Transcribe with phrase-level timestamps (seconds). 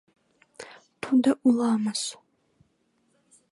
[1.01, 2.01] —Тудо уламыс.